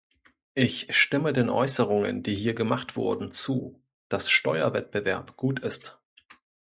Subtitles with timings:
[0.55, 5.99] Ich stimme den Äußerungen, die hier gemacht wurden, zu, dass Steuerwettbewerb gut ist.